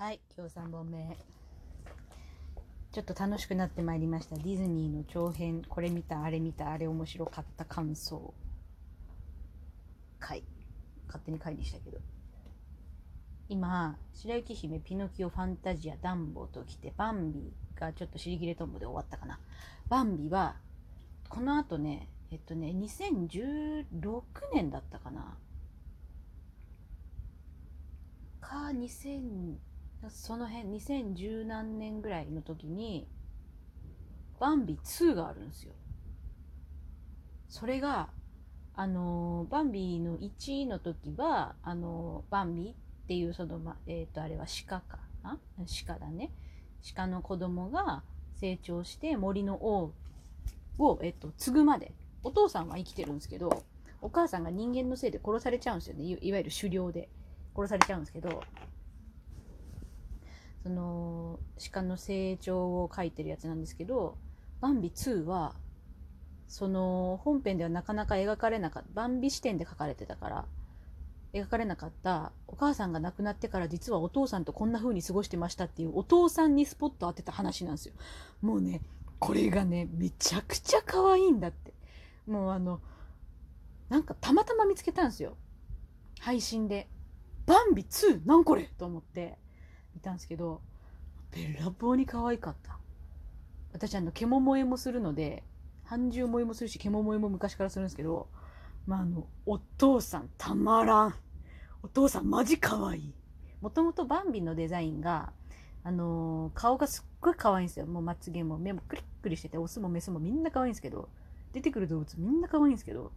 [0.00, 1.14] はい今日3本目
[2.90, 4.36] ちょっと楽しくなってまいりました。
[4.36, 5.60] ディズニーの長編。
[5.68, 6.70] これ見たあれ見た。
[6.70, 8.32] あれ面白かった感想。
[10.18, 10.42] 回。
[11.06, 11.98] 勝手に回にしたけど。
[13.50, 19.38] 今白雪姫ピノキオファンタジアダンボときてバンビがちょっと尻切れトンボで終わったかな。
[19.90, 20.56] バンビは
[21.28, 23.84] この後ねえっとね2016
[24.54, 25.36] 年だったかな。
[28.40, 29.69] か2000
[30.08, 33.06] その辺2010何年ぐらいの時に
[34.38, 35.72] バンビ2があるんですよ。
[37.48, 38.08] それが
[38.74, 45.38] あのバンビの1の時はあのバンビっていうその、まえっ、ー、とあれは鹿かな？
[45.86, 46.30] 鹿だね。
[46.94, 48.02] 鹿の子供が
[48.40, 49.92] 成長して森の王
[50.78, 53.64] を、えっと、継ぐまでお父さんは生きてるんですけど
[54.00, 56.04] お母さんが人間のせいで殺されちゃうんですよね。
[56.04, 57.10] いわゆる狩猟で
[57.54, 58.42] 殺されちゃうんですけど
[60.62, 61.40] その
[61.72, 64.18] 鹿の成長を書いてるやつなんですけど
[64.60, 65.54] バンビ2は
[66.48, 70.44] その本編ではなかなか描かれなかったバンビ視点で書かれてたから
[71.32, 77.94] 描かれなかったお母さんが亡くなってから実はお父さんとこんな風に過ごしてましたっていうお父さんにスポット当てた話なんですよ。
[78.42, 78.80] もうね
[79.20, 81.72] これがねめちゃくちゃ可愛いんだって。
[82.26, 82.80] もうあの
[83.88, 85.36] なんかたまたま見つけたんですよ。
[86.20, 86.88] 配信で。
[87.46, 88.70] バンビ2なんこれ？
[88.76, 89.38] と思って。
[89.96, 90.60] いたんですけど
[91.30, 92.78] べらぼうに可愛かった。
[93.72, 95.44] 私あの獣萌えもするので
[95.84, 98.28] 半獣萌えもするし獣萌えも昔からするんですけど
[98.86, 101.14] まああのお父さんたまらん。
[101.82, 103.14] お父さんマジ可愛い
[103.62, 105.32] もともとバンビのデザインが
[105.82, 107.86] あのー、顔がすっごい可愛いんですよ。
[107.86, 111.08] もうまつげも目もクリックリしててオスもメスもみんな可愛いんですけど
[111.54, 113.12] 出てくる動物みんな可愛いんですけど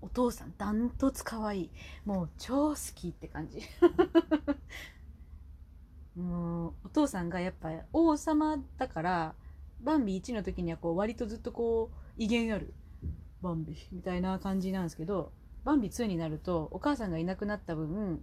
[0.00, 1.70] お父さんダントツ可愛い。
[2.06, 3.60] もう超好きって感じ。
[6.16, 9.34] もうお父さんがやっぱ王様だから
[9.80, 12.74] バンビ1の時にはこう割とずっとこう威厳ある
[13.40, 15.32] バンビみたいな感じなんですけど
[15.64, 18.20] バンビ2になるとお母さんがいなくなった分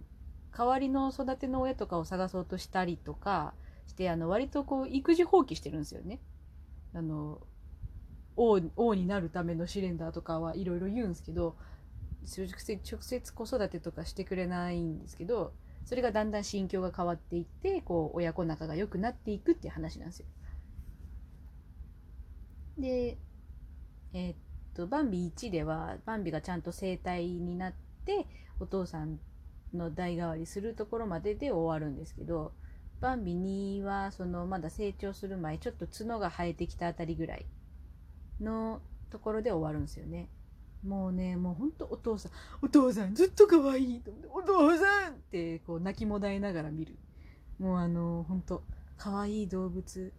[0.56, 3.54] 代わりの育ての親とかを探そうとしたりとか
[3.86, 6.20] してあの割とこう育児放棄してるんですよね。
[6.92, 7.40] あの
[8.36, 11.56] 王王になるための試練だとかはいろいろ言うんですけど
[12.24, 15.52] 直接子育てとかしてくれないんですけど
[15.84, 20.26] それがだんだん心境が変わっていってこう親子仲が良くなっていくっていう話なんですよ。
[22.78, 23.18] で
[24.12, 24.36] えー、っ
[24.74, 27.72] とバンビ1ではバンビがちゃんと生体になっ
[28.04, 28.26] て
[28.58, 29.18] お父さん
[29.74, 32.52] の代替わりするところまでで終わるんですけど
[33.00, 37.46] バンビ2はそのまだ成長する前ちょっと角が生えてきたあたりぐらい
[38.40, 38.80] の
[39.10, 40.28] ところで終わるんですよね。
[40.86, 42.32] もうねもうほんとお父さん
[42.62, 46.96] お父さんずっと可愛いと思ってお父さんってこう泣きもだえながら見る。
[47.58, 48.64] もうあのほんと
[48.96, 50.12] 可愛い動物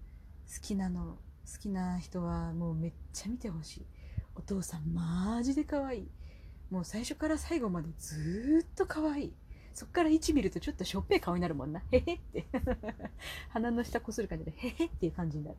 [0.54, 1.18] 好きなの
[1.52, 3.86] 好きな人はもうめっちゃ見てほしい。
[4.36, 6.12] お父さんマジで可愛い。
[6.70, 9.34] もう最初から最後までずっと可愛い。
[9.74, 11.82] そっから1見るとちょっとしょっぺい顔になるもんな。
[11.92, 12.46] へへって。
[13.50, 15.58] 鼻の下こする感じで、へへっていう感じになる。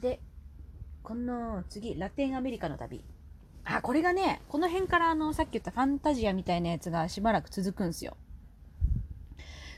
[0.00, 0.20] で、
[1.02, 3.02] この次、ラテンアメリカの旅。
[3.64, 8.16] あ、これがね、この辺からあの、さっき言ったファンタジアみたいなやつがしばらく続くんすよ。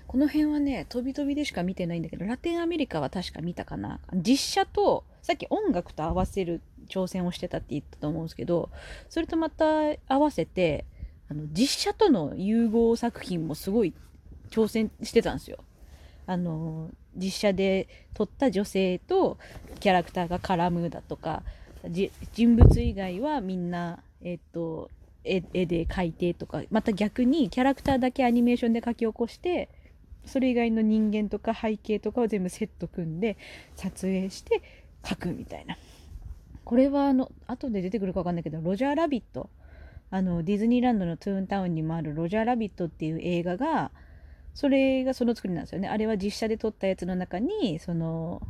[0.06, 4.00] この辺はね、飛び飛びでしか見てないんだけど、ラテンアメリカは確か見たかな。
[4.15, 8.71] 実写と、さっき音楽と合わせる挑戦をしてたって言ったと思うんですけど、
[9.09, 9.66] それとまた
[10.06, 10.87] 合わせて、
[11.31, 13.93] あの実写との融合作品もすごい
[14.50, 15.59] 挑戦してたんですよ。
[16.28, 19.39] あの実写で撮った女性と
[19.81, 21.43] キャラクターが絡むだとか
[22.34, 24.91] 人物以外はみんな、えっと、
[25.25, 29.71] 絵で描いてとかまた逆にキャラクターだけアニメーションで描き起こして
[30.27, 33.39] それ以外の人間とか背景とかを全部セット組んで
[33.75, 34.60] 撮影して
[35.03, 35.78] 描くみたいな。
[36.65, 39.49] これはあの後で出てくるか分かんないけどロジャー・ラビット。
[40.10, 43.91] あのディズニーランドのトゥーンタウンにもあるロジャー・ラビットっていう映画が
[44.59, 45.87] それがその作りなんですよね。
[45.87, 48.43] あれは実写で撮ったやつの中に、その、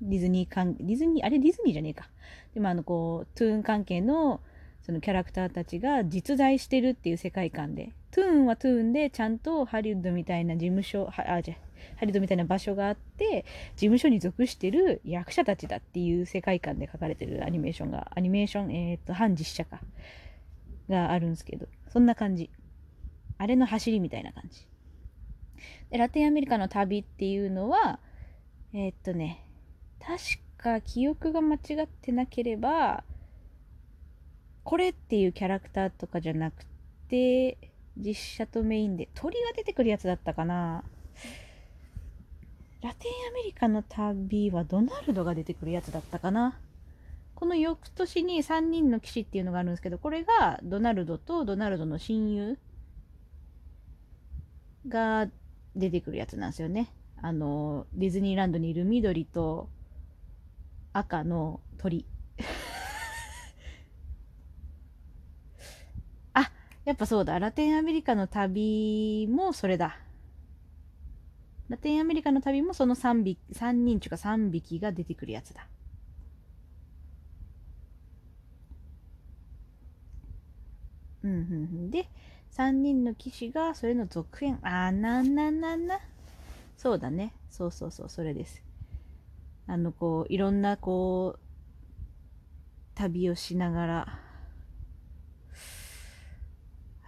[0.00, 2.08] ディズニー関ディズニー、あれディズニーじゃねえか。
[2.54, 4.40] でもあの、こう、トゥーン関係の、
[4.80, 11.54] そのキャラクターたちが実在してるっていう世界観で、トゥーンはトゥーンでちゃんとハリウッドみたいな事務所は、あ、じゃ
[11.96, 13.44] ハリウッドみたいな場所があって、
[13.76, 19.82] 事務所に属してる役者たちだっていう世界観で書かれてるアニメーションが、アニメーション、えっ、と、反実写か、
[20.88, 22.48] があるんですけど、そんな感じ。
[23.36, 24.69] あれの走りみたいな感じ。
[25.98, 27.98] ラテンアメリカの旅っていうのは、
[28.72, 29.44] えー、っとね、
[30.00, 30.18] 確
[30.56, 33.04] か記憶が間違ってなければ、
[34.62, 36.64] これっていうキャラクターとかじゃなく
[37.08, 37.58] て、
[37.96, 40.84] 実写とメインで、鳥が出てくるやつだったかな。
[42.82, 46.58] ラテンアメリカの旅はドナルドが出てくるやつだったかな。
[47.34, 52.58] この翌年に3人の騎士っていうのがあるんですけど、これがドナルドとドナルドの親友
[54.88, 55.28] が
[55.76, 56.92] 出てくるやつなんですよね。
[57.22, 59.68] あの、ディズニーランドにいる緑と
[60.92, 62.04] 赤の鳥。
[66.34, 66.50] あ、
[66.84, 67.38] やっぱそうだ。
[67.38, 69.98] ラテンアメリカの旅もそれだ。
[71.70, 75.66] ラテンアメリカの旅もその3匹、3人ちゅうか3匹が出てくるやつだ。
[81.22, 81.38] うんうんう
[81.86, 81.90] ん。
[81.90, 82.06] で、
[82.50, 84.58] 3人の騎士がそれの続編。
[84.62, 85.98] あーなんななな。
[86.76, 87.32] そうだね。
[87.50, 88.62] そうそうそう、それです。
[89.66, 91.40] あの、こう、いろんな、こう、
[92.94, 94.18] 旅をしながら。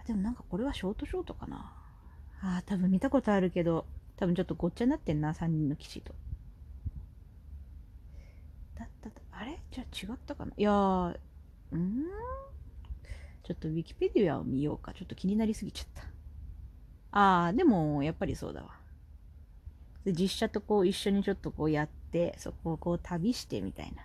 [0.05, 1.73] でもなんかこれはショートショートかな。
[2.41, 3.85] ああ、多分見たことあるけど、
[4.17, 6.13] 多分ちょっとごっちゃになってんな、3人の騎士と。
[8.75, 9.59] だったあれ？
[9.71, 10.51] じゃあ違ったかな？
[10.57, 11.17] いやー、
[11.71, 12.05] うん？
[13.43, 14.93] ちょっとウィキペディアを見ようか。
[14.93, 16.03] ちょっと気になりすぎちゃった。
[17.11, 18.71] ああ、でも、やっぱりそうだわ。
[20.05, 24.03] で、実写とこう一緒にちょっとこうやって、そこをこう旅してみたいな。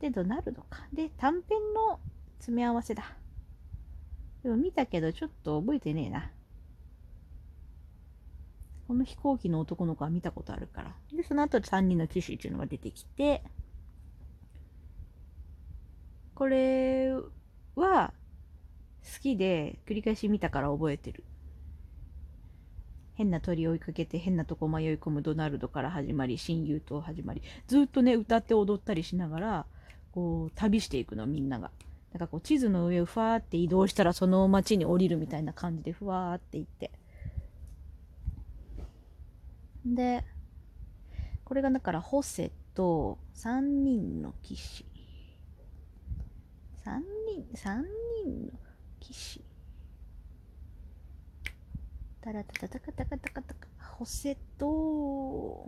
[0.00, 0.86] で、ドナルドか。
[0.92, 2.00] で、短編の
[2.38, 3.16] 詰め合わせだ。
[4.42, 6.30] でも見たけどちょっと覚えてねえな。
[8.88, 10.96] この飛行機の男の子は見たことあるから。
[11.12, 13.44] で、その後3人の騎士っていうのが出てきて、
[16.34, 17.12] これ
[19.12, 21.24] 好きで繰り返し見たから覚えてる。
[23.14, 29.66] 変な鳥を追いかけて変なとこ迷い込むドナルドから始まり、親友と始まり、ずっとね、歌って踊ったりしながら、
[30.12, 31.70] こう、旅していくの、みんなが。
[32.14, 36.90] だかこう、地図の上をふわーって移動したら、その街に降りるみたいな感じで、ふわーって行って。
[39.84, 40.24] で、
[41.44, 44.86] これがだからホセと3人の騎士。
[46.86, 47.82] 3人、3
[48.24, 48.52] 人の
[49.00, 49.42] 騎士。
[52.20, 53.66] タラタタタカタカタカタカ。
[53.98, 55.66] ホセと、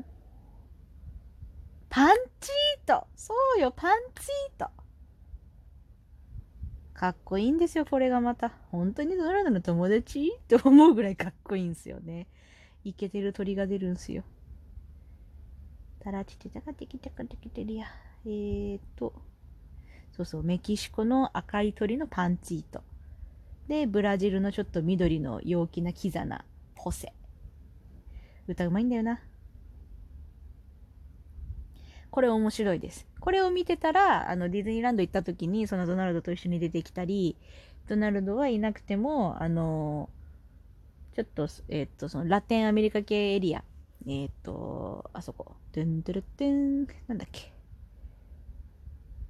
[1.91, 4.71] パンチートそうよ、パンチート
[6.95, 8.53] かっこいいんですよ、これがまた。
[8.71, 10.33] 本当にドラドの友達？
[10.39, 12.29] って思うぐらいかっこいいんですよね。
[12.85, 14.25] イケてる鳥が出るんすよ。
[16.01, 17.87] タラチテタカテキタカテキテリア。
[18.25, 19.13] えーと、
[20.17, 22.83] そうそう、メキシコの赤い鳥のパンチート。
[23.69, 26.45] で、ブラジルのちょっと緑の陽気なキザな
[26.77, 27.13] ホセ。
[28.49, 29.21] 歌うまいんだよな。
[32.11, 33.07] これ面白いです。
[33.21, 37.37] これを見てたら、あの、ディズニーランド行った時に、そのドナルドと一緒に出てきたり、
[37.89, 40.11] ドナルドはいなくても、あの
[41.15, 43.65] ちょっと、えっ、と、そのラテンアメリカ系エリア。
[44.07, 45.57] えっ、と、あそこ。
[45.73, 47.53] ドゥンドゥルドゥン、なんだっけ。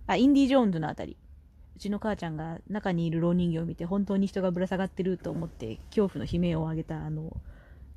[0.06, 1.16] あ、インディ・ジョーンズのあたり。
[1.82, 7.36] ちの母ちゃんが中にいる老人形を見て本当に人がぶら下がってると思って恐怖の悲鳴を上げたあの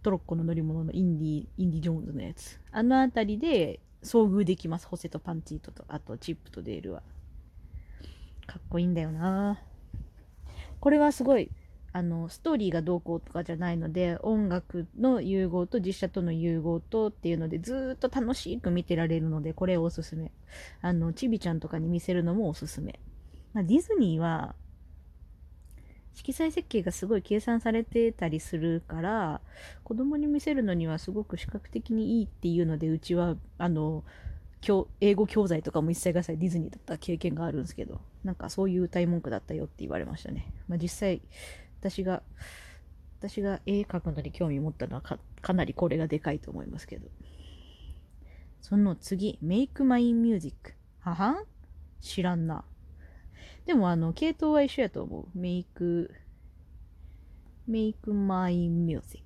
[0.02, 2.60] トロッコの乗り物のインディ、インディ・ジョーンズのやつ。
[2.72, 4.86] あのあたりで遭遇できます。
[4.86, 7.02] ホセとパンチートと、あとチップとデールは。
[8.46, 9.60] かっこいいんだよな
[10.80, 11.50] これはすごい
[11.94, 20.32] あのストーリーがどうこうとかじゃないので音楽の融合と実写との融合とっていうのでずっと楽しく見てられるのでこれおすすめ
[20.82, 23.00] あのちびちゃんとかに見せるのもおすすめ、
[23.56, 24.54] まあ、ディズニーは
[26.14, 29.42] 色彩設計がすごい計算されてたりするから
[29.84, 34.04] 子供に見せるのにはすごく視覚的にいいっていうのでうちはあの
[35.02, 41.22] 英語教材とかも一切がさディズニーだった経験があるんですけどなんかそういう歌い文句だったよって言われましたね、まあ、実際
[41.80, 42.24] 私が、
[43.20, 47.08] 私が絵描くのに興味持ったのはかなりこれがでかいと思いますけど。
[48.60, 50.74] その次、Make My Music。
[51.00, 51.46] ははん？
[52.02, 52.66] 知らんな。
[53.66, 55.40] でもあの、系統は一緒やと思う。
[55.40, 56.10] Make,
[57.70, 59.24] Make My Music。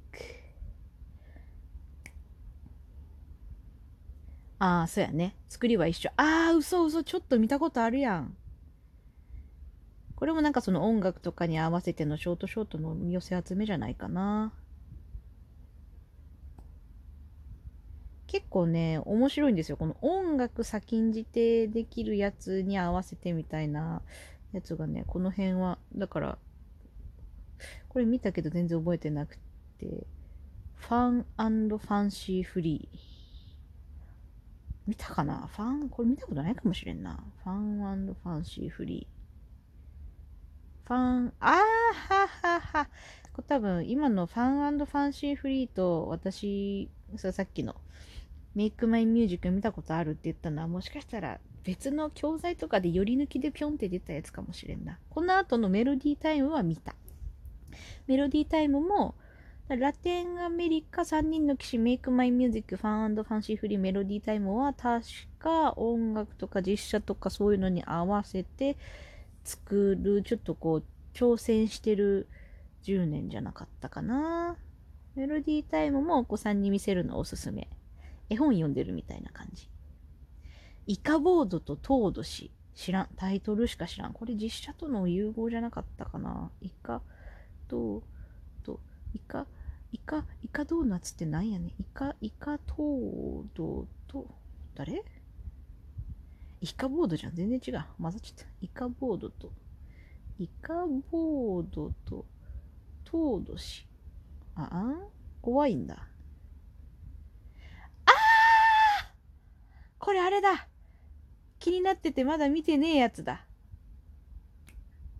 [4.60, 5.36] ああ、そうやね。
[5.48, 6.10] 作りは一緒。
[6.18, 8.36] ああ、嘘嘘、ちょっと見たことあるやん。
[10.16, 14.54] これもなんかその音楽とかに合わせてのショートショートの寄せ集めじゃないかな。
[18.32, 19.78] 結構ね、面白いんですよ。
[19.78, 24.04] この音楽先んじてできるやつに合わせてみたいな
[24.52, 26.38] やつがね、この辺は、だから、
[27.88, 29.40] これ見たけど全然覚えてなく
[29.80, 30.06] て、
[30.76, 32.98] ファンファンシーフリー。
[34.86, 35.50] 見たかな？
[35.52, 37.24] ファン、これ見たことないかもしれんな。
[37.44, 40.88] ファンファンシーフリー。
[40.88, 42.86] ファン、あーははは。
[43.34, 47.76] これ多分今のファンファンシーフリーと私、さっきの
[48.56, 55.00] メイクマイミュージック見たことあるって言ったのはもしかしたら別の教材とかで寄り抜きでピョンって出たやつかもしれんな。
[55.10, 56.96] この後のメロディータイムは見た。
[58.08, 59.16] メロディータイムも
[59.68, 65.06] ラテンアメリカ3人の騎士メイクマイミュージックファンファンシーフリーメロディータイムは確
[65.38, 68.78] か音楽とか実写とかそういうのに合わせて
[69.44, 72.28] 作るちょっとこう挑戦してる
[72.84, 74.58] 10年じゃなかったかな。
[75.16, 77.68] メロディータイムもお子さんに見せるのおすすめ。
[78.30, 79.70] 絵本読んでるみたいな感じ。
[80.88, 82.52] イカボードとトード氏。
[82.76, 83.10] 知らん。
[83.16, 84.14] タイトルしか知らん。
[84.14, 86.52] これ実写との融合じゃなかったかな。
[86.62, 87.02] イカ
[87.68, 88.04] と、
[88.64, 88.80] と、
[89.14, 89.46] イカ、
[89.92, 91.70] イカ、イカドーナツってなんやねん。
[91.70, 94.28] イカ、イカトードと、
[94.76, 95.04] 誰？
[96.62, 97.36] イカボードじゃん。
[97.36, 97.84] 全然違う。
[98.02, 98.46] 混ざっちゃった。
[98.62, 99.52] イカボードと、
[100.38, 102.26] イカボードと、
[103.04, 103.88] トード氏。
[104.56, 104.96] ああ
[105.42, 106.08] 怖いんだ。
[108.06, 108.14] あー
[110.00, 110.68] これあれだ
[111.60, 113.46] 気になっててまだ見てねえやつだ。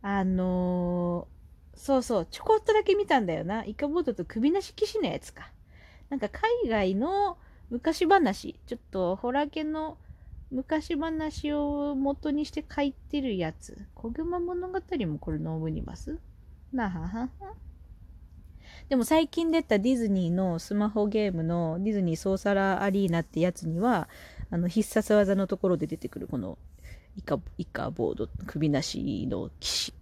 [0.02, 3.66] あのー、そうそう、ちょこっとだけ見たんだよな。
[3.66, 5.52] イカボードと首なし騎士のやつか。
[6.10, 7.38] なんか海外の
[7.70, 9.98] 昔話、ちょっとホラケの
[10.50, 13.86] 昔話を元にして書いてるやつ。
[13.94, 16.18] 小熊物語もこれのオムニバス
[16.72, 17.30] なははは。
[18.88, 24.10] でも最近出たディズニーのスマホゲームのディズニーソーサラーアリーナってやつには、
[24.52, 26.58] あの必殺技のところで出てくるこの
[27.16, 29.94] イカ、イカボード、首なしの騎士。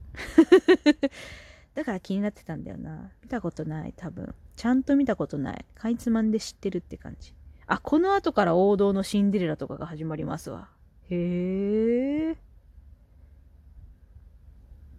[1.75, 3.11] だから気になってたんだよな。
[3.21, 4.33] 見たことない、多分。
[4.55, 5.65] ちゃんと見たことない。
[5.75, 7.33] かいつまんで知ってるって感じ。
[7.67, 10.69] あ、この後から王道のシンデレラとかが始まりますわ。
[11.09, 12.46] へえ。